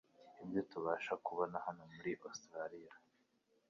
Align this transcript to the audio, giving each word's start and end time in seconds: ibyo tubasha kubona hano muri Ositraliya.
ibyo 0.43 0.61
tubasha 0.71 1.13
kubona 1.25 1.55
hano 1.65 1.81
muri 1.93 2.11
Ositraliya. 2.27 2.93